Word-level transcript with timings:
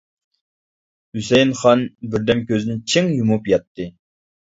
ھۈسەيىن 1.19 1.53
خان 1.61 1.85
بىردەم 2.17 2.43
كۆزىنى 2.51 2.81
چىڭ 2.95 3.15
يۇمۇپ 3.21 3.55
ياتتى. 3.57 3.93